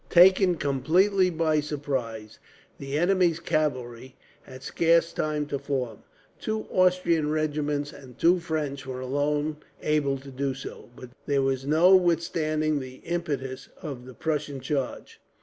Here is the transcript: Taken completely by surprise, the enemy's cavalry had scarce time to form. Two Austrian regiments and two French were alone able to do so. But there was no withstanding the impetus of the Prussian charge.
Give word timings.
Taken 0.09 0.55
completely 0.55 1.29
by 1.29 1.59
surprise, 1.59 2.39
the 2.79 2.97
enemy's 2.97 3.39
cavalry 3.39 4.15
had 4.41 4.63
scarce 4.63 5.13
time 5.13 5.45
to 5.45 5.59
form. 5.59 5.99
Two 6.39 6.63
Austrian 6.71 7.29
regiments 7.29 7.93
and 7.93 8.17
two 8.17 8.39
French 8.39 8.87
were 8.87 8.99
alone 9.01 9.57
able 9.83 10.17
to 10.17 10.31
do 10.31 10.55
so. 10.55 10.89
But 10.95 11.11
there 11.27 11.43
was 11.43 11.67
no 11.67 11.95
withstanding 11.95 12.79
the 12.79 12.95
impetus 13.05 13.69
of 13.79 14.05
the 14.05 14.15
Prussian 14.15 14.59
charge. 14.59 15.21